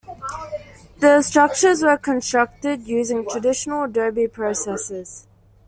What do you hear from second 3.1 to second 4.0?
traditional